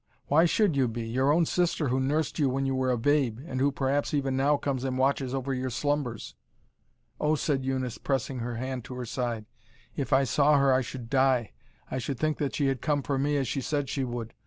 Why 0.29 0.45
should 0.45 0.75
you 0.75 0.87
be? 0.87 1.07
Your 1.07 1.31
own 1.31 1.45
sister 1.45 1.89
who 1.89 1.99
nursed 1.99 2.39
you 2.39 2.49
when 2.49 2.65
you 2.65 2.73
were 2.73 2.89
a 2.89 2.97
babe, 2.97 3.37
and 3.45 3.59
who 3.59 3.71
perhaps 3.71 4.15
even 4.15 4.35
now 4.35 4.57
comes 4.57 4.83
and 4.83 4.97
watches 4.97 5.31
over 5.35 5.53
your 5.53 5.69
slumbers." 5.69 6.33
"Oh!" 7.19 7.35
said 7.35 7.63
Eunice, 7.63 7.99
pressing 7.99 8.39
her 8.39 8.55
hand 8.55 8.83
to 8.85 8.95
her 8.95 9.05
side, 9.05 9.45
"if 9.95 10.11
I 10.11 10.23
saw 10.23 10.57
her 10.57 10.73
I 10.73 10.81
should 10.81 11.07
die. 11.07 11.51
I 11.91 11.99
should 11.99 12.17
think 12.17 12.39
that 12.39 12.55
she 12.55 12.65
had 12.65 12.81
come 12.81 13.03
for 13.03 13.19
me 13.19 13.37
as 13.37 13.47
she 13.47 13.61
said 13.61 13.89
she 13.89 14.03
would. 14.03 14.33